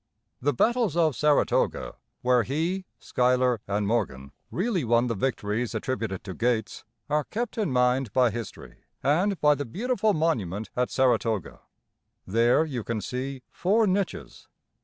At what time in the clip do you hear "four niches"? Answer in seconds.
13.51-14.47